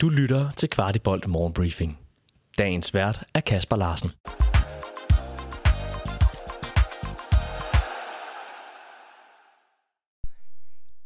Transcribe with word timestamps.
Du 0.00 0.08
lytter 0.08 0.50
til 0.50 0.70
Kvartibolt 0.70 1.28
Morgenbriefing. 1.28 1.98
Dagens 2.58 2.94
vært 2.94 3.24
er 3.34 3.40
Kasper 3.40 3.76
Larsen. 3.76 4.10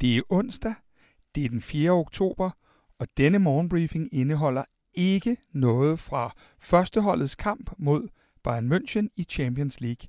Det 0.00 0.16
er 0.16 0.22
onsdag, 0.30 0.74
det 1.34 1.44
er 1.44 1.48
den 1.48 1.60
4. 1.60 1.90
oktober, 1.90 2.50
og 2.98 3.06
denne 3.16 3.38
morgenbriefing 3.38 4.14
indeholder 4.14 4.64
ikke 4.94 5.36
noget 5.52 5.98
fra 5.98 6.32
førsteholdets 6.60 7.34
kamp 7.34 7.70
mod 7.78 8.08
Bayern 8.44 8.72
München 8.72 9.08
i 9.16 9.22
Champions 9.22 9.80
League. 9.80 10.08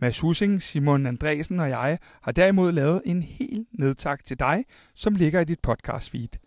Mads 0.00 0.20
Hussing, 0.20 0.62
Simon 0.62 1.06
Andresen 1.06 1.60
og 1.60 1.68
jeg 1.68 1.98
har 2.22 2.32
derimod 2.32 2.72
lavet 2.72 3.02
en 3.04 3.22
hel 3.22 3.66
nedtak 3.72 4.24
til 4.24 4.38
dig, 4.38 4.64
som 4.94 5.14
ligger 5.14 5.40
i 5.40 5.44
dit 5.44 5.60
podcast 5.60 6.10
feed. 6.10 6.38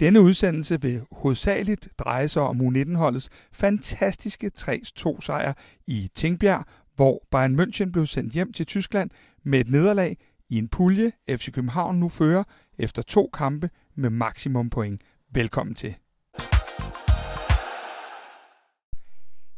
Denne 0.00 0.20
udsendelse 0.20 0.82
vil 0.82 1.02
hovedsageligt 1.12 1.88
dreje 1.98 2.28
sig 2.28 2.42
om 2.42 2.60
U19-holdets 2.60 3.30
fantastiske 3.52 4.50
3-2 4.58 5.20
sejr 5.20 5.52
i 5.86 6.10
Tingbjerg, 6.14 6.64
hvor 6.96 7.26
Bayern 7.30 7.60
München 7.60 7.90
blev 7.90 8.06
sendt 8.06 8.32
hjem 8.32 8.52
til 8.52 8.66
Tyskland 8.66 9.10
med 9.42 9.60
et 9.60 9.68
nederlag 9.68 10.16
i 10.48 10.58
en 10.58 10.68
pulje, 10.68 11.12
FC 11.30 11.52
København 11.52 12.00
nu 12.00 12.08
fører 12.08 12.44
efter 12.78 13.02
to 13.02 13.30
kampe 13.32 13.70
med 13.94 14.10
maksimum 14.10 14.70
point. 14.70 15.02
Velkommen 15.32 15.74
til. 15.74 15.94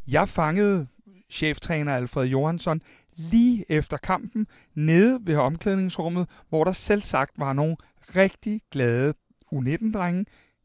Jeg 0.07 0.29
fangede 0.29 0.87
cheftræner 1.31 1.95
Alfred 1.95 2.27
Johansson 2.27 2.81
lige 3.17 3.65
efter 3.69 3.97
kampen 3.97 4.47
nede 4.75 5.21
ved 5.23 5.37
omklædningsrummet, 5.37 6.29
hvor 6.49 6.65
der 6.65 6.73
selv 6.73 7.03
sagt 7.03 7.39
var 7.39 7.53
nogle 7.53 7.77
rigtig 8.17 8.61
glade 8.71 9.15
U19-drenge 9.53 10.25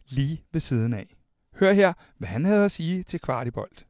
lige 0.10 0.44
ved 0.54 0.62
siden 0.62 0.94
af. 0.94 1.16
Hør 1.60 1.72
her, 1.72 1.94
hvad 2.18 2.28
han 2.28 2.46
havde 2.46 2.66
at 2.66 2.72
sige 2.72 3.04
til 3.04 3.20
Kvartibolt. 3.20 3.88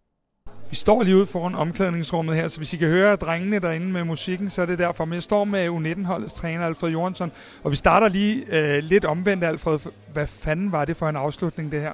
Vi 0.69 0.75
står 0.75 1.03
lige 1.03 1.15
ude 1.15 1.25
foran 1.25 1.55
omklædningsrummet 1.55 2.35
her, 2.35 2.47
så 2.47 2.57
hvis 2.57 2.73
I 2.73 2.77
kan 2.77 2.87
høre 2.87 3.15
drengene 3.15 3.59
derinde 3.59 3.87
med 3.87 4.03
musikken, 4.03 4.49
så 4.49 4.61
er 4.61 4.65
det 4.65 4.79
derfor. 4.79 5.05
Men 5.05 5.13
jeg 5.13 5.23
står 5.23 5.43
med 5.43 5.69
U19-holdets 5.69 6.33
træner, 6.33 6.65
Alfred 6.65 6.89
Johansson, 6.89 7.31
og 7.63 7.71
vi 7.71 7.75
starter 7.75 8.07
lige 8.07 8.45
øh, 8.49 8.83
lidt 8.83 9.05
omvendt, 9.05 9.43
Alfred. 9.43 9.79
Hvad 10.13 10.27
fanden 10.27 10.71
var 10.71 10.85
det 10.85 10.97
for 10.97 11.09
en 11.09 11.15
afslutning, 11.15 11.71
det 11.71 11.81
her? 11.81 11.93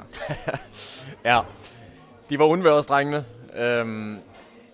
ja, 1.32 1.40
de 2.30 2.40
var 2.40 2.46
undværet, 2.46 2.90
drengene. 2.90 3.26
Øhm, 3.58 4.18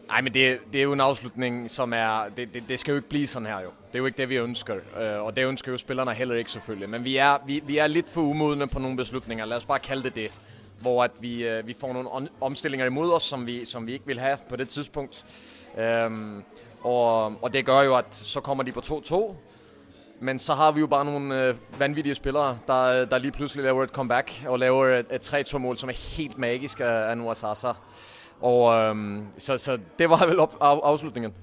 Nej, 0.09 0.21
men 0.21 0.33
det, 0.33 0.59
det 0.73 0.79
er 0.79 0.83
jo 0.83 0.93
en 0.93 1.01
afslutning, 1.01 1.71
som 1.71 1.93
er... 1.93 2.29
Det, 2.37 2.53
det, 2.53 2.63
det 2.69 2.79
skal 2.79 2.91
jo 2.91 2.95
ikke 2.95 3.09
blive 3.09 3.27
sådan 3.27 3.45
her, 3.45 3.59
jo. 3.59 3.69
Det 3.87 3.95
er 3.95 3.99
jo 3.99 4.05
ikke 4.05 4.17
det, 4.17 4.29
vi 4.29 4.35
ønsker. 4.35 4.75
Øh, 4.75 5.23
og 5.23 5.35
det 5.35 5.45
ønsker 5.45 5.71
jo 5.71 5.77
spillerne 5.77 6.13
heller 6.13 6.35
ikke, 6.35 6.51
selvfølgelig. 6.51 6.89
Men 6.89 7.03
vi 7.03 7.17
er, 7.17 7.37
vi, 7.45 7.61
vi 7.65 7.77
er 7.77 7.87
lidt 7.87 8.09
for 8.09 8.21
umodne 8.21 8.67
på 8.67 8.79
nogle 8.79 8.97
beslutninger. 8.97 9.45
Lad 9.45 9.57
os 9.57 9.65
bare 9.65 9.79
kalde 9.79 10.03
det 10.03 10.15
det. 10.15 10.31
Hvor 10.81 11.03
at 11.03 11.11
vi, 11.19 11.47
øh, 11.47 11.67
vi 11.67 11.75
får 11.79 11.93
nogle 11.93 12.29
omstillinger 12.41 12.85
imod 12.85 13.11
os, 13.11 13.23
som 13.23 13.47
vi, 13.47 13.65
som 13.65 13.87
vi 13.87 13.93
ikke 13.93 14.05
vil 14.05 14.19
have 14.19 14.37
på 14.49 14.55
det 14.55 14.69
tidspunkt. 14.69 15.25
Øh, 15.77 16.11
og, 16.81 17.25
og 17.43 17.53
det 17.53 17.65
gør 17.65 17.81
jo, 17.81 17.97
at 17.97 18.15
så 18.15 18.39
kommer 18.39 18.63
de 18.63 18.71
på 18.71 18.79
2-2. 18.79 19.35
Men 20.19 20.39
så 20.39 20.53
har 20.53 20.71
vi 20.71 20.79
jo 20.79 20.87
bare 20.87 21.05
nogle 21.05 21.43
øh, 21.43 21.55
vanvittige 21.79 22.15
spillere, 22.15 22.57
der, 22.67 23.05
der 23.05 23.17
lige 23.17 23.31
pludselig 23.31 23.63
laver 23.63 23.83
et 23.83 23.89
comeback 23.89 24.41
og 24.47 24.59
laver 24.59 24.87
et, 24.87 25.05
et 25.11 25.33
3-2-mål, 25.33 25.77
som 25.77 25.89
er 25.89 26.17
helt 26.17 26.37
magisk 26.37 26.79
af, 26.79 27.09
af 27.09 27.17
Noah 27.17 27.35
Sasa. 27.35 27.71
Og 28.41 28.75
øhm, 28.75 29.25
så, 29.37 29.57
så 29.57 29.77
det 29.99 30.09
var 30.09 30.25
vel 30.25 30.39
op, 30.39 30.57
af, 30.61 30.79
afslutningen. 30.83 31.33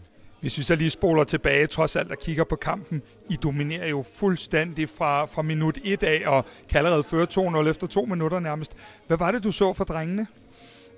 Hvis 0.40 0.58
vi 0.58 0.62
så 0.62 0.74
lige 0.74 0.90
spoler 0.90 1.24
tilbage, 1.24 1.66
trods 1.66 1.96
alt, 1.96 2.10
og 2.10 2.18
kigger 2.18 2.44
på 2.44 2.56
kampen, 2.56 3.02
I 3.30 3.36
dominerer 3.36 3.86
jo 3.86 4.04
fuldstændig 4.14 4.88
fra, 4.88 5.24
fra 5.24 5.42
minut 5.42 5.78
1 5.84 6.02
af, 6.02 6.22
og 6.26 6.44
kan 6.68 6.78
allerede 6.78 7.02
føre 7.02 7.26
2-0 7.64 7.68
efter 7.68 7.86
to 7.86 8.04
minutter 8.04 8.40
nærmest. 8.40 8.76
Hvad 9.06 9.16
var 9.16 9.30
det, 9.30 9.44
du 9.44 9.50
så 9.50 9.72
for 9.72 9.84
drengene? 9.84 10.26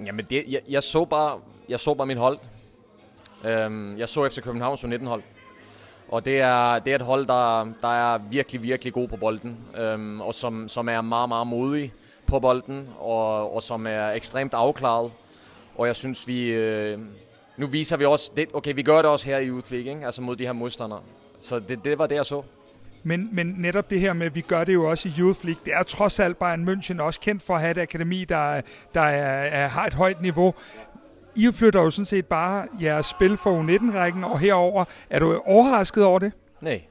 Jamen, 0.07 0.27
det, 0.31 0.45
jeg, 0.49 0.61
jeg, 0.69 0.83
så 0.83 1.05
bare, 1.05 1.39
jeg 1.69 1.81
så 1.81 1.95
bare 1.95 2.07
mit 2.07 2.19
hold. 2.19 2.39
Øhm, 3.45 3.99
jeg 3.99 4.09
så 4.09 4.29
FC 4.29 4.43
Københavns 4.43 4.85
19-hold. 4.85 5.23
Og 6.09 6.25
det 6.25 6.41
er, 6.41 6.79
det 6.79 6.91
er 6.91 6.95
et 6.95 7.03
hold, 7.03 7.27
der, 7.27 7.69
der 7.83 7.89
er 7.89 8.19
virkelig, 8.19 8.63
virkelig 8.63 8.93
god 8.93 9.09
på 9.09 9.17
bolden, 9.17 9.59
øhm, 9.79 10.21
og 10.21 10.35
som, 10.35 10.69
som 10.69 10.89
er 10.89 11.01
meget, 11.01 11.29
meget 11.29 11.47
modig 11.47 11.93
på 12.27 12.41
bolden, 12.41 12.89
og, 12.99 13.55
og 13.55 13.63
som 13.63 13.87
er 13.87 14.11
ekstremt 14.11 14.55
afklaret. 14.55 15.13
Og 15.79 15.87
jeg 15.87 15.97
synes, 15.97 16.29
vi... 16.29 16.49
Øh, 16.49 16.99
nu 17.57 17.67
viser 17.67 17.97
vi 17.97 18.05
også... 18.05 18.33
Det, 18.37 18.49
okay, 18.53 18.75
vi 18.75 18.83
gør 18.83 18.97
det 18.97 19.07
også 19.07 19.27
her 19.27 19.39
i 19.39 19.49
Youth 19.49 19.73
League, 19.73 19.93
ikke? 19.93 20.07
altså 20.07 20.23
mod 20.23 20.37
de 20.37 20.45
her 20.45 20.53
modstandere. 20.53 21.01
Så 21.41 21.59
det, 21.59 21.85
det 21.85 21.99
var 21.99 22.07
det, 22.07 22.15
jeg 22.15 22.27
så. 22.27 22.43
Men, 23.03 23.29
men 23.33 23.55
netop 23.59 23.91
det 23.91 24.01
her 24.01 24.13
med, 24.13 24.27
at 24.27 24.35
vi 24.35 24.41
gør 24.41 24.65
det 24.65 24.75
jo 24.75 24.91
også 24.91 25.09
i 25.09 25.13
Youth 25.19 25.45
League, 25.45 25.61
det 25.65 25.75
er 25.75 25.83
trods 25.83 26.21
alt 26.21 26.39
Bayern 26.39 26.69
München 26.69 27.03
også 27.03 27.21
kendt 27.21 27.43
for 27.43 27.55
at 27.55 27.61
have 27.61 27.71
et 27.71 27.79
akademi, 27.79 28.25
der, 28.25 28.61
der 28.95 29.01
er, 29.01 29.65
er, 29.65 29.69
har 29.69 29.87
et 29.87 29.95
højt 29.95 30.23
niveau. 30.23 30.55
I 31.35 31.49
flytter 31.53 31.83
jo 31.83 31.91
sådan 31.91 32.05
set 32.05 32.27
bare 32.27 32.67
jeres 32.83 33.07
spil 33.07 33.37
for 33.37 33.63
U19-rækken 33.63 34.25
og 34.25 34.39
herover. 34.39 34.85
Er 35.11 35.19
du 35.19 35.43
overrasket 35.47 36.05
over 36.05 36.19
det? 36.19 36.33
Nej. 36.61 36.83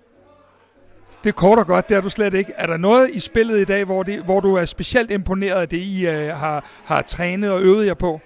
Det 1.24 1.30
er 1.30 1.34
kort 1.34 1.60
og 1.60 1.68
godt, 1.68 1.90
det 1.90 1.98
er 1.98 2.02
du 2.02 2.10
slet 2.10 2.34
ikke. 2.34 2.54
Er 2.56 2.66
der 2.68 2.78
noget 2.78 3.10
i 3.10 3.20
spillet 3.20 3.60
i 3.60 3.66
dag, 3.66 3.84
hvor, 3.84 4.04
det, 4.04 4.24
hvor 4.24 4.40
du 4.40 4.56
er 4.56 4.66
specielt 4.66 5.12
imponeret 5.12 5.62
af 5.62 5.70
det, 5.70 5.78
I 5.78 6.08
uh, 6.08 6.14
har, 6.14 6.66
har 6.86 7.02
trænet 7.02 7.52
og 7.52 7.62
øvet 7.62 7.86
jer 7.86 7.94
på? 7.94 8.22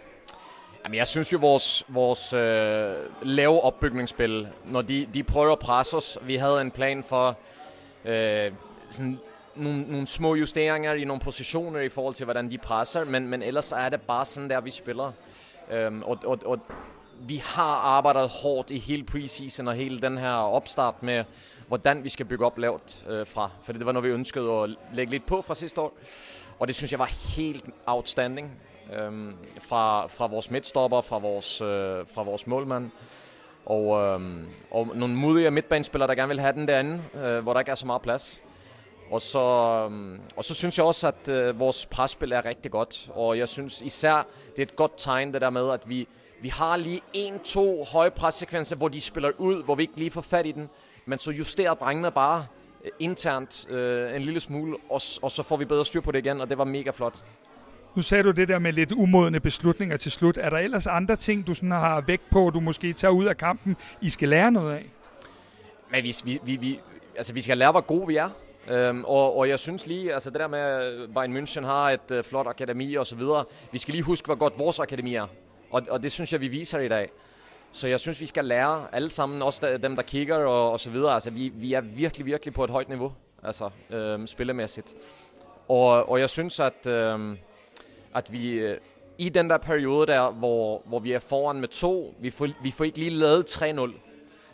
Jamen, 0.84 0.98
jeg 0.98 1.08
synes 1.08 1.34
jo, 1.34 1.38
vores, 1.38 1.84
vores 1.88 2.34
øh, 2.34 2.96
lave 3.22 3.62
opbygningsspil, 3.62 4.48
når 4.66 4.82
de, 4.82 5.08
de 5.14 5.24
prøver 5.24 5.52
at 5.52 5.60
presse 5.60 5.98
os, 5.98 6.18
vi 6.22 6.36
havde 6.36 6.62
en 6.62 6.72
plan 6.72 7.04
for 7.04 7.38
øh, 8.06 8.52
sådan 8.90 9.20
nogle, 9.56 9.82
nogle 9.82 10.08
små 10.08 10.36
justeringer 10.36 10.94
i 10.94 11.04
nogle 11.04 11.22
positioner 11.22 11.80
i 11.80 11.90
forhold 11.90 12.16
til, 12.16 12.24
hvordan 12.24 12.52
de 12.52 12.58
presser, 12.58 13.04
men, 13.04 13.28
men 13.28 13.44
ellers 13.44 13.72
er 13.72 13.90
det 13.90 14.02
bare 14.02 14.26
sådan 14.26 14.50
der, 14.50 14.62
vi 14.62 14.72
spiller. 14.72 15.12
Øhm, 15.72 16.04
og, 16.04 16.20
og, 16.26 16.40
og 16.46 16.60
vi 17.20 17.42
har 17.46 17.76
arbejdet 17.76 18.30
hårdt 18.30 18.72
i 18.72 18.80
hele 18.80 19.04
preseason 19.04 19.68
og 19.68 19.74
hele 19.74 20.02
den 20.02 20.18
her 20.18 20.34
opstart 20.34 21.04
med, 21.04 21.24
hvordan 21.68 22.04
vi 22.04 22.10
skal 22.10 22.26
bygge 22.26 22.46
op 22.46 22.58
lavt 22.58 23.06
øh, 23.10 23.28
fra. 23.28 23.50
For 23.64 23.74
det 23.74 23.86
var 23.86 23.92
noget, 23.92 24.08
vi 24.08 24.14
ønskede 24.14 24.52
at 24.52 24.70
lægge 24.94 25.12
lidt 25.12 25.26
på 25.26 25.42
fra 25.42 25.56
sidste 25.56 25.82
år. 25.82 25.94
Og 26.60 26.68
det 26.68 26.76
synes 26.76 26.92
jeg 26.92 27.00
var 27.00 27.36
helt 27.38 27.66
outstanding 27.86 28.52
øhm, 28.92 29.34
fra, 29.60 30.08
fra 30.08 30.28
vores 30.28 30.52
midtstopper, 30.52 31.02
fra 31.02 31.18
vores, 31.18 31.62
øh, 31.62 32.06
fra 32.14 32.24
vores 32.24 32.48
målmand. 32.48 32.92
Og, 33.66 34.02
øhm, 34.02 34.48
og 34.72 34.88
nogle 34.96 35.16
modige 35.16 35.52
midtbanespillere, 35.52 36.08
der 36.08 36.16
gerne 36.16 36.30
vil 36.30 36.40
have 36.40 36.54
den 36.54 36.68
derinde, 36.68 37.04
øh, 37.14 37.40
hvor 37.40 37.54
der 37.54 37.60
ikke 37.60 37.72
er 37.72 37.76
så 37.76 37.86
meget 37.86 38.02
plads. 38.02 38.42
Og 39.12 39.22
så, 39.22 39.40
øhm, 39.86 40.20
og 40.36 40.46
så 40.46 40.54
synes 40.54 40.78
jeg 40.78 40.86
også, 40.86 41.08
at 41.08 41.28
øh, 41.28 41.60
vores 41.60 41.86
presspil 41.86 42.32
er 42.32 42.46
rigtig 42.46 42.72
godt. 42.72 43.10
Og 43.14 43.38
jeg 43.38 43.50
synes 43.50 43.82
især, 43.82 44.28
det 44.50 44.60
er 44.60 44.64
et 44.64 44.76
godt 44.76 44.92
tegn 44.98 45.34
det 45.34 45.42
der 45.42 45.50
med, 45.50 45.72
at 45.72 45.90
vi, 45.90 46.08
vi 46.42 46.50
har 46.50 46.78
lige 46.78 47.02
en-to 47.14 47.84
høje 47.84 48.12
pressekvenser, 48.12 48.76
hvor 48.76 48.88
de 48.88 49.02
spiller 49.02 49.32
ud, 49.38 49.64
hvor 49.64 49.76
vi 49.76 49.84
ikke 49.84 49.98
lige 49.98 50.12
får 50.12 50.22
fat 50.22 50.46
i 50.46 50.52
den. 50.52 50.70
Men 51.06 51.20
så 51.20 51.32
justerer 51.32 51.74
drengene 51.74 52.12
bare 52.12 52.46
øh, 52.84 52.92
internt 53.00 53.70
øh, 53.70 54.16
en 54.16 54.22
lille 54.22 54.40
smule, 54.40 54.78
og, 54.90 55.02
og 55.22 55.32
så 55.32 55.44
får 55.44 55.58
vi 55.58 55.66
bedre 55.66 55.86
styr 55.86 56.02
på 56.02 56.12
det 56.12 56.20
igen, 56.26 56.42
og 56.42 56.50
det 56.50 56.58
var 56.58 56.64
mega 56.64 56.92
flot. 56.92 57.24
Nu 57.96 58.02
sagde 58.02 58.24
du 58.24 58.32
det 58.32 58.48
der 58.48 58.60
med 58.60 58.74
lidt 58.74 58.92
umodne 58.92 59.40
beslutninger 59.40 59.98
til 59.98 60.12
slut. 60.12 60.38
Er 60.38 60.50
der 60.50 60.58
ellers 60.58 60.88
andre 60.88 61.16
ting, 61.16 61.48
du 61.48 61.54
sådan 61.54 61.72
har 61.72 62.02
vægt 62.02 62.30
på, 62.30 62.52
du 62.54 62.60
måske 62.60 62.94
tager 62.94 63.12
ud 63.12 63.26
af 63.26 63.38
kampen, 63.38 63.78
I 64.02 64.10
skal 64.10 64.30
lære 64.30 64.52
noget 64.52 64.74
af? 64.74 64.86
Men 65.90 66.04
vi, 66.04 66.16
vi, 66.24 66.40
vi, 66.44 66.56
vi, 66.56 66.80
altså, 67.18 67.34
vi 67.34 67.42
skal 67.42 67.58
lære, 67.58 67.72
hvor 67.72 67.82
gode 67.82 68.08
vi 68.08 68.16
er. 68.16 68.30
Øhm, 68.70 69.06
og, 69.06 69.38
og 69.38 69.50
jeg 69.50 69.60
synes 69.60 69.88
lige, 69.88 70.14
altså 70.14 70.30
det 70.30 70.40
der 70.40 70.48
med, 70.48 70.60
at 70.60 71.14
Bayern 71.14 71.38
München 71.38 71.66
har 71.66 71.92
et 71.92 72.12
øh, 72.12 72.24
flot 72.24 72.48
akademi 72.48 72.96
og 72.96 73.08
så 73.08 73.16
videre, 73.16 73.46
vi 73.72 73.78
skal 73.78 73.92
lige 73.92 74.04
huske, 74.04 74.26
hvor 74.26 74.36
godt 74.36 74.60
vores 74.60 74.80
akademi 74.80 75.16
er. 75.16 75.28
Og, 75.72 75.82
og 75.90 76.04
det 76.04 76.12
synes 76.12 76.34
jeg, 76.34 76.42
vi 76.42 76.48
viser 76.48 76.80
i 76.80 76.88
dag. 76.88 77.10
Så 77.72 77.88
jeg 77.88 78.00
synes, 78.00 78.22
vi 78.22 78.26
skal 78.26 78.46
lære 78.46 78.88
alle 78.92 79.10
sammen, 79.10 79.42
også 79.42 79.80
dem, 79.84 79.96
der 79.96 80.04
kigger 80.04 80.38
og, 80.38 80.72
og 80.72 80.80
så 80.80 80.90
videre. 80.90 81.14
Altså, 81.14 81.30
vi, 81.30 81.52
vi 81.56 81.74
er 81.74 81.82
virkelig, 81.82 82.26
virkelig 82.26 82.54
på 82.54 82.64
et 82.64 82.70
højt 82.70 82.90
niveau, 82.90 83.14
altså 83.44 83.70
øhm, 83.90 84.28
spillemæssigt. 84.28 84.94
Og, 85.68 86.10
og 86.10 86.20
jeg 86.20 86.30
synes, 86.30 86.60
at... 86.60 86.88
Øhm, 86.88 87.38
at 88.16 88.34
vi 88.34 88.52
øh, 88.52 88.78
i 89.18 89.30
den 89.30 89.50
der 89.50 89.58
periode 89.58 90.08
der, 90.08 90.32
hvor, 90.32 90.82
hvor 90.86 91.00
vi 91.00 91.12
er 91.12 91.20
foran 91.20 91.60
med 91.60 91.68
to, 91.68 92.16
vi 92.20 92.30
får, 92.30 92.48
vi 92.64 92.72
får 92.72 92.84
ikke 92.84 92.98
lige 92.98 93.12
lavet 93.12 93.44
3-0. 93.44 93.92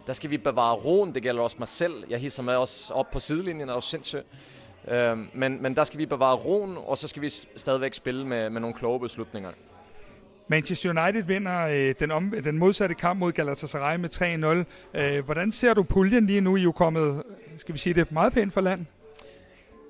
Der 0.07 0.13
skal 0.13 0.30
vi 0.30 0.38
bevare 0.38 0.75
roen, 0.75 1.15
det 1.15 1.24
gælder 1.24 1.42
også 1.42 1.56
mig 1.59 1.68
selv. 1.68 2.04
Jeg 2.09 2.19
hisser 2.19 2.44
med 2.44 2.56
os 2.56 2.92
op 2.94 3.12
på 3.12 3.19
sidelinjen, 3.19 3.69
og 3.69 3.83
sindssygt. 3.83 4.25
Øhm, 4.88 5.30
men, 5.33 5.62
men 5.62 5.75
der 5.75 5.83
skal 5.83 6.00
vi 6.00 6.06
bevare 6.06 6.36
roen, 6.36 6.77
og 6.77 6.98
så 6.98 7.07
skal 7.07 7.21
vi 7.21 7.30
stadigvæk 7.56 7.94
spille 7.94 8.27
med, 8.27 8.50
med 8.50 8.62
nogle 8.62 8.75
kloge 8.75 9.00
beslutninger. 9.00 9.51
Manchester 10.48 10.89
United 10.89 11.24
vinder 11.24 11.68
øh, 11.68 11.95
den, 12.00 12.12
om, 12.12 12.33
den 12.44 12.57
modsatte 12.57 12.95
kamp 12.95 13.19
mod 13.19 13.31
Galatasaray 13.31 13.95
med 13.98 14.65
3-0. 14.94 15.00
Øh, 15.00 15.25
hvordan 15.25 15.51
ser 15.51 15.74
du 15.74 15.83
puljen 15.83 16.25
lige 16.25 16.42
nu? 16.42 16.56
I 16.56 16.60
er 16.60 16.63
jo 16.63 16.71
kommet, 16.71 17.24
skal 17.57 17.74
vi 17.74 17.80
sige 17.80 17.94
det, 17.94 18.12
meget 18.12 18.33
pænt 18.33 18.53
for 18.53 18.62
land. 18.62 18.86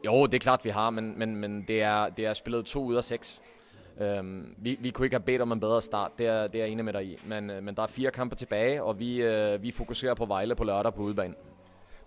Jo, 0.05 0.25
det 0.25 0.33
er 0.33 0.39
klart, 0.39 0.65
vi 0.65 0.69
har, 0.69 0.89
men, 0.89 1.19
men, 1.19 1.35
men 1.35 1.65
det, 1.67 1.81
er, 1.81 2.09
det 2.09 2.25
er 2.25 2.33
spillet 2.33 2.65
to 2.65 2.83
ud 2.83 2.95
af 2.95 3.03
seks. 3.03 3.41
Øhm, 4.01 4.55
vi, 4.57 4.77
vi 4.81 4.89
kunne 4.89 5.05
ikke 5.05 5.15
have 5.15 5.23
bedt 5.23 5.41
om 5.41 5.51
en 5.51 5.59
bedre 5.59 5.81
start, 5.81 6.11
det 6.17 6.27
er, 6.27 6.47
det 6.47 6.61
er 6.61 6.65
enig 6.65 6.85
med 6.85 6.93
dig 6.93 7.05
i. 7.05 7.17
Men, 7.25 7.49
øh, 7.49 7.63
men 7.63 7.75
der 7.75 7.83
er 7.83 7.87
fire 7.87 8.11
kampe 8.11 8.35
tilbage, 8.35 8.83
og 8.83 8.99
vi, 8.99 9.21
øh, 9.21 9.63
vi 9.63 9.71
fokuserer 9.71 10.13
på 10.13 10.25
Vejle 10.25 10.55
på 10.55 10.63
lørdag 10.63 10.93
på 10.93 11.01
udebane. 11.01 11.33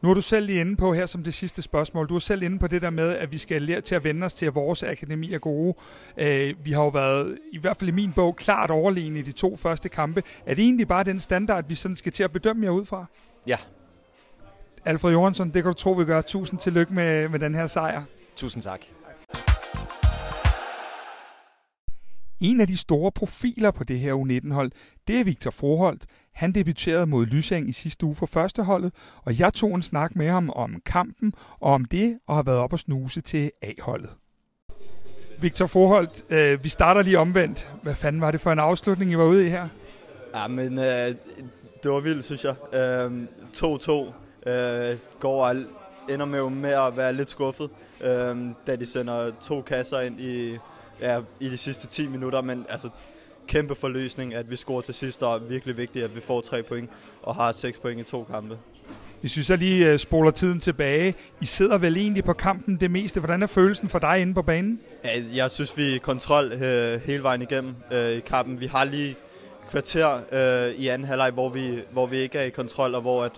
Nu 0.03 0.11
er 0.11 0.15
du 0.15 0.21
selv 0.21 0.47
lige 0.47 0.61
inde 0.61 0.77
på 0.77 0.95
her 0.95 1.07
som 1.07 1.23
det 1.25 1.35
sidste 1.35 1.63
spørgsmål. 1.63 2.09
Du 2.09 2.15
er 2.15 2.19
selv 2.19 2.43
inde 2.43 2.59
på 2.59 2.67
det 2.67 2.83
der 2.83 2.91
med, 2.91 3.17
at 3.17 3.33
vi 3.33 3.39
skal 3.39 3.63
lære 3.63 3.81
til 3.81 3.95
at 3.95 4.05
vende 4.05 4.25
os 4.25 4.35
til, 4.35 4.47
at 4.47 4.55
vores 4.55 4.83
akademi 4.83 5.33
er 5.33 5.39
gode. 5.39 5.75
Øh, 6.17 6.55
vi 6.65 6.73
har 6.73 6.83
jo 6.83 6.89
været, 6.89 7.39
i 7.53 7.59
hvert 7.59 7.77
fald 7.77 7.89
i 7.89 7.93
min 7.93 8.13
bog, 8.13 8.37
klart 8.37 8.71
overlegen 8.71 9.17
i 9.17 9.23
de 9.23 9.33
to 9.33 9.57
første 9.57 9.89
kampe. 9.89 10.23
Er 10.47 10.55
det 10.55 10.65
egentlig 10.65 10.89
bare 10.89 11.05
den 11.05 11.21
standard, 11.21 11.69
vi 11.69 11.75
sådan 11.75 11.97
skal 11.97 12.13
til 12.13 12.25
at 12.25 12.33
bedømme 12.33 12.65
jer 12.65 12.71
ud 12.71 12.85
fra? 12.85 13.07
Ja. 13.47 13.57
Alfred 14.85 15.13
Johansson, 15.13 15.47
det 15.47 15.63
kan 15.63 15.73
du 15.73 15.73
tro, 15.73 15.93
vi 15.93 16.05
gør. 16.05 16.21
Tusind 16.21 16.61
tillykke 16.61 16.95
med, 16.95 17.29
med 17.29 17.39
den 17.39 17.55
her 17.55 17.67
sejr. 17.67 18.03
Tusind 18.37 18.63
tak. 18.63 18.81
En 22.41 22.61
af 22.61 22.67
de 22.67 22.77
store 22.77 23.13
profiler 23.13 23.71
på 23.71 23.85
det 23.85 24.01
her 24.01 24.15
U19-hold, 24.15 24.73
det 25.09 25.21
er 25.21 25.25
Victor 25.25 25.51
Froholt. 25.51 26.07
Han 26.35 26.53
debuterede 26.53 27.07
mod 27.07 27.27
Lysang 27.27 27.69
i 27.69 27.73
sidste 27.73 28.07
uge 28.07 28.15
for 28.15 28.27
førsteholdet, 28.27 28.93
og 29.25 29.41
jeg 29.41 29.55
tog 29.55 29.75
en 29.75 29.83
snak 29.83 30.17
med 30.17 30.29
ham 30.29 30.51
om 30.51 30.83
kampen 30.87 31.33
og 31.61 31.73
om 31.73 31.85
det 31.85 32.19
og 32.27 32.35
har 32.37 32.43
været 32.43 32.59
op 32.59 32.73
og 32.73 32.79
snuse 32.79 33.21
til 33.21 33.51
A-holdet. 33.63 34.11
Victor 35.41 35.67
Froholt, 35.67 36.25
øh, 36.31 36.65
vi 36.65 36.69
starter 36.69 37.03
lige 37.03 37.19
omvendt. 37.19 37.73
Hvad 37.83 37.95
fanden 37.95 38.21
var 38.21 38.31
det 38.31 38.41
for 38.41 38.53
en 38.53 38.59
afslutning, 38.59 39.11
I 39.11 39.17
var 39.17 39.25
ude 39.25 39.47
i 39.47 39.49
her? 39.49 39.69
Ja, 40.35 40.49
men 40.49 40.79
øh, 40.79 41.15
det 41.83 41.91
var 41.91 42.01
vildt, 42.01 42.25
synes 42.25 42.45
jeg. 42.45 42.55
Øh, 42.75 43.23
2-2 43.57 44.51
øh, 44.51 44.99
går 45.21 45.47
al 45.47 45.67
ender 46.09 46.27
med, 46.27 46.51
med 46.51 46.71
at 46.71 46.97
være 46.97 47.13
lidt 47.13 47.31
skuffet, 47.31 47.71
øh, 48.01 48.37
da 48.67 48.77
de 48.77 48.87
sender 48.87 49.31
to 49.43 49.63
kasser 49.63 50.01
ind 50.01 50.21
i 50.21 50.59
ja, 51.01 51.21
i 51.41 51.49
de 51.49 51.57
sidste 51.57 51.87
10 51.87 52.09
minutter, 52.09 52.41
men 52.41 52.67
altså 52.69 52.89
kæmpe 53.47 53.75
forløsning, 53.75 54.35
at 54.35 54.51
vi 54.51 54.57
scorer 54.57 54.81
til 54.81 54.95
sidst, 54.95 55.23
og 55.23 55.51
virkelig 55.51 55.77
vigtigt, 55.77 56.05
at 56.05 56.15
vi 56.15 56.21
får 56.21 56.41
tre 56.41 56.63
point 56.63 56.91
og 57.23 57.35
har 57.35 57.53
seks 57.53 57.79
point 57.79 58.01
i 58.01 58.11
to 58.11 58.25
kampe. 58.25 58.59
Hvis 59.21 59.37
vi 59.37 59.43
så 59.43 59.57
lige 59.57 59.93
uh, 59.93 59.99
spoler 59.99 60.31
tiden 60.31 60.61
tilbage, 60.61 61.15
I 61.41 61.45
sidder 61.45 61.79
vel 61.79 61.97
egentlig 61.97 62.25
på 62.25 62.33
kampen 62.33 62.77
det 62.77 62.91
meste. 62.91 63.21
Hvordan 63.21 63.43
er 63.43 63.47
følelsen 63.47 63.89
for 63.89 63.99
dig 63.99 64.19
inde 64.19 64.35
på 64.35 64.43
banen? 64.43 64.81
Ja, 65.05 65.23
jeg 65.35 65.51
synes, 65.51 65.77
vi 65.77 65.95
er 65.95 65.99
kontrol 65.99 66.53
uh, 66.53 66.61
hele 67.03 67.23
vejen 67.23 67.43
igennem 67.43 67.75
uh, 67.93 68.11
i 68.11 68.21
kampen. 68.21 68.61
Vi 68.61 68.67
har 68.67 68.85
lige 68.85 69.17
kvarter 69.71 70.15
uh, 70.17 70.81
i 70.81 70.89
anden 70.89 71.09
halvleg, 71.09 71.31
hvor 71.31 71.49
vi, 71.49 71.79
hvor 71.93 72.07
vi 72.07 72.17
ikke 72.17 72.39
er 72.39 72.45
i 72.45 72.51
kontrol, 72.51 72.95
og 72.95 73.01
hvor 73.01 73.23
at, 73.25 73.33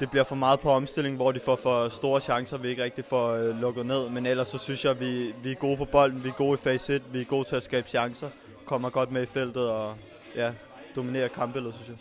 det 0.00 0.10
bliver 0.10 0.24
for 0.24 0.34
meget 0.34 0.60
på 0.60 0.70
omstilling, 0.70 1.16
hvor 1.16 1.32
de 1.32 1.40
får 1.40 1.56
for 1.56 1.88
store 1.88 2.20
chancer, 2.20 2.56
vi 2.58 2.68
ikke 2.68 2.84
rigtig 2.84 3.04
får 3.04 3.28
øh, 3.28 3.60
lukket 3.60 3.86
ned. 3.86 4.08
Men 4.08 4.26
ellers 4.26 4.48
så 4.48 4.58
synes 4.58 4.84
jeg, 4.84 4.90
at 4.90 5.00
vi, 5.00 5.34
vi 5.42 5.50
er 5.50 5.54
gode 5.54 5.76
på 5.76 5.84
bolden, 5.84 6.24
vi 6.24 6.28
er 6.28 6.32
gode 6.32 6.54
i 6.54 6.62
fase 6.62 6.94
1, 6.94 7.02
vi 7.12 7.20
er 7.20 7.24
gode 7.24 7.48
til 7.48 7.56
at 7.56 7.62
skabe 7.62 7.88
chancer, 7.88 8.28
kommer 8.66 8.90
godt 8.90 9.12
med 9.12 9.22
i 9.22 9.26
feltet 9.26 9.70
og 9.70 9.94
ja, 10.36 10.52
dominerer 10.96 11.28
kampbilledet, 11.28 11.74
synes 11.74 11.88
jeg. 11.88 11.96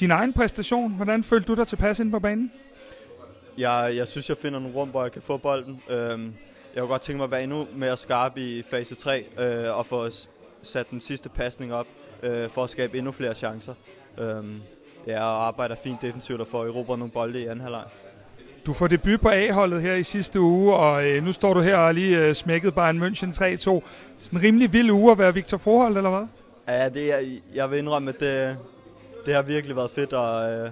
Din 0.00 0.10
egen 0.10 0.32
præstation, 0.32 0.92
hvordan 0.92 1.24
følte 1.24 1.46
du 1.46 1.54
dig 1.54 1.66
tilpas 1.66 2.00
ind 2.00 2.10
på 2.10 2.18
banen? 2.18 2.52
Jeg, 3.58 3.92
jeg 3.96 4.08
synes, 4.08 4.28
jeg 4.28 4.36
finder 4.36 4.58
nogle 4.58 4.76
rum, 4.76 4.88
hvor 4.88 5.02
jeg 5.02 5.12
kan 5.12 5.22
få 5.22 5.36
bolden. 5.36 5.82
Øhm, 5.90 6.34
jeg 6.74 6.80
kunne 6.80 6.88
godt 6.88 7.02
tænke 7.02 7.16
mig 7.16 7.24
at 7.24 7.30
være 7.30 7.42
endnu 7.42 7.66
mere 7.74 7.96
skarp 7.96 8.38
i 8.38 8.62
fase 8.70 8.94
3 8.94 9.24
øh, 9.38 9.78
og 9.78 9.86
få 9.86 10.08
sat 10.62 10.90
den 10.90 11.00
sidste 11.00 11.28
pasning 11.28 11.74
op 11.74 11.86
øh, 12.22 12.48
for 12.50 12.64
at 12.64 12.70
skabe 12.70 12.98
endnu 12.98 13.12
flere 13.12 13.34
chancer. 13.34 13.74
Øhm, 14.18 14.60
ja, 15.08 15.20
og 15.24 15.46
arbejder 15.46 15.76
fint 15.84 16.02
defensivt 16.02 16.40
og 16.40 16.46
får 16.46 16.64
erobret 16.64 16.98
nogle 16.98 17.12
bolde 17.12 17.40
i 17.40 17.46
anden 17.46 17.60
halvleg. 17.60 17.84
Du 18.66 18.72
får 18.72 18.86
debut 18.86 19.20
på 19.20 19.28
A-holdet 19.28 19.82
her 19.82 19.94
i 19.94 20.02
sidste 20.02 20.40
uge, 20.40 20.74
og 20.74 21.06
øh, 21.06 21.24
nu 21.24 21.32
står 21.32 21.54
du 21.54 21.60
her 21.60 21.76
og 21.76 21.94
lige 21.94 22.18
øh, 22.18 22.34
smækket 22.34 22.74
Bayern 22.74 23.02
München 23.02 23.28
3-2. 23.28 23.34
Sådan 23.36 23.82
en 24.32 24.42
rimelig 24.42 24.72
vild 24.72 24.90
uge 24.90 25.12
at 25.12 25.18
være 25.18 25.34
Victor 25.34 25.56
Forhold, 25.56 25.96
eller 25.96 26.10
hvad? 26.10 26.26
Ja, 26.68 26.88
det 26.88 27.12
er, 27.12 27.40
jeg 27.54 27.70
vil 27.70 27.78
indrømme, 27.78 28.10
at 28.10 28.20
det, 28.20 28.58
det 29.26 29.34
har 29.34 29.42
virkelig 29.42 29.76
været 29.76 29.90
fedt 29.90 30.12
at, 30.12 30.64
øh, 30.64 30.70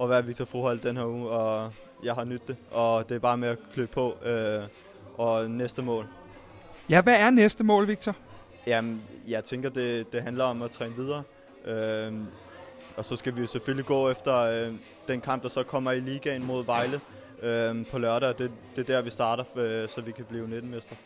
at 0.00 0.08
være 0.08 0.24
Victor 0.24 0.44
Forhold 0.44 0.80
den 0.80 0.96
her 0.96 1.04
uge, 1.04 1.28
og 1.28 1.72
jeg 2.04 2.14
har 2.14 2.24
nyttet 2.24 2.48
det, 2.48 2.56
og 2.70 3.08
det 3.08 3.14
er 3.14 3.18
bare 3.18 3.36
med 3.36 3.48
at 3.48 3.58
klø 3.72 3.86
på 3.86 4.16
øh, 4.26 4.62
og 5.16 5.50
næste 5.50 5.82
mål. 5.82 6.06
Ja, 6.90 7.00
hvad 7.00 7.16
er 7.16 7.30
næste 7.30 7.64
mål, 7.64 7.88
Victor? 7.88 8.16
Jamen, 8.66 9.02
jeg 9.28 9.44
tænker, 9.44 9.70
det, 9.70 10.12
det 10.12 10.22
handler 10.22 10.44
om 10.44 10.62
at 10.62 10.70
træne 10.70 10.94
videre. 10.96 11.22
Øh, 11.66 12.12
og 12.98 13.04
så 13.04 13.16
skal 13.16 13.36
vi 13.36 13.40
jo 13.40 13.46
selvfølgelig 13.46 13.86
gå 13.86 14.10
efter 14.10 14.36
øh, 14.36 14.72
den 15.08 15.20
kamp, 15.20 15.42
der 15.42 15.48
så 15.48 15.62
kommer 15.62 15.92
i 15.92 16.00
ligaen 16.00 16.46
mod 16.46 16.64
Vejle 16.64 17.00
øh, 17.42 17.86
på 17.90 17.98
lørdag. 17.98 18.28
Det, 18.28 18.50
det 18.76 18.90
er 18.90 18.94
der, 18.94 19.02
vi 19.02 19.10
starter, 19.10 19.44
øh, 19.56 19.88
så 19.88 20.00
vi 20.00 20.12
kan 20.12 20.24
blive 20.24 20.46
19-mester. 20.46 20.96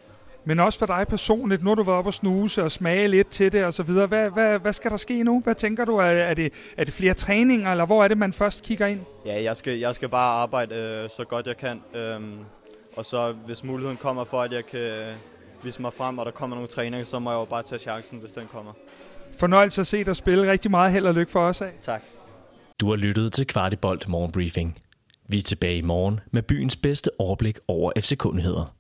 Men 0.45 0.61
også 0.61 0.79
for 0.79 0.87
dig 0.87 1.07
personligt, 1.09 1.63
nu 1.63 1.71
har 1.71 1.75
du 1.75 1.83
været 1.83 1.99
op 1.99 2.07
og 2.07 2.15
snuse 2.15 2.63
og 2.63 2.71
smage 2.71 3.09
lidt 3.09 3.29
til 3.29 3.53
det 3.53 3.65
og 3.65 3.75
så 3.75 3.83
videre. 3.83 4.07
Hvad, 4.07 4.31
hvad, 4.31 4.59
hvad 4.59 4.73
skal 4.73 4.91
der 4.91 4.97
ske 4.97 5.23
nu? 5.23 5.41
Hvad 5.41 5.55
tænker 5.55 5.85
du? 5.85 5.97
Er, 5.97 6.05
er, 6.05 6.35
det, 6.35 6.53
er 6.77 6.85
det 6.85 6.95
flere 6.95 7.15
træninger, 7.15 7.71
eller 7.71 7.87
hvor 7.87 8.05
er 8.05 8.09
det, 8.09 8.19
man 8.19 8.33
først 8.33 8.63
kigger 8.63 8.87
ind? 8.87 9.01
Ja, 9.27 9.43
jeg 9.43 9.57
skal, 9.57 9.79
jeg 9.79 9.95
skal 9.95 10.09
bare 10.09 10.33
arbejde 10.43 10.75
øh, 10.75 11.11
så 11.17 11.25
godt 11.25 11.47
jeg 11.47 11.57
kan. 11.57 11.83
Øh, 11.95 12.21
og 12.97 13.05
så 13.05 13.33
hvis 13.47 13.65
muligheden 13.65 13.97
kommer 13.97 14.25
for, 14.25 14.43
at 14.43 14.53
jeg 14.53 14.67
kan 14.67 15.15
vise 15.63 15.83
mig 15.83 15.93
frem, 15.93 16.19
og 16.19 16.27
der 16.27 16.33
kommer 16.33 16.57
nogle 16.57 16.69
træninger, 16.69 17.05
så 17.05 17.19
må 17.19 17.31
jeg 17.31 17.39
jo 17.39 17.45
bare 17.45 17.63
tage 17.63 17.79
chancen, 17.79 18.19
hvis 18.19 18.33
den 18.33 18.49
kommer. 18.53 18.73
Fornøjelse 19.39 19.81
at 19.81 19.87
se 19.87 20.05
dig 20.05 20.17
spille. 20.17 20.51
Rigtig 20.51 20.71
meget 20.71 20.93
held 20.93 21.07
og 21.07 21.15
lykke 21.15 21.33
for 21.33 21.41
os 21.41 21.61
af. 21.61 21.73
Tak. 21.81 22.03
Du 22.81 22.89
har 22.89 22.97
lyttet 22.97 23.33
til 23.33 23.47
Kvartibolt 23.47 24.09
Morgenbriefing. 24.09 24.79
Vi 25.29 25.37
er 25.39 25.43
tilbage 25.43 25.77
i 25.77 25.83
morgen 25.83 26.21
med 26.31 26.43
byens 26.43 26.77
bedste 26.77 27.11
overblik 27.19 27.59
over 27.69 27.93
FC-kundigheder. 28.01 28.75